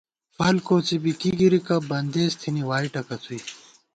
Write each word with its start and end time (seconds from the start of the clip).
فَل 0.35 0.57
کوڅی 0.67 0.97
بی 1.03 1.11
کِی 1.19 1.31
گِرِکہ، 1.39 1.77
بندېز 1.89 2.31
تھنی 2.41 2.63
وائی 2.69 2.87
ٹکَڅُوئی 2.93 3.39